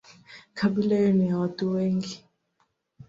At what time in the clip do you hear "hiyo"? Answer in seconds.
0.97-1.11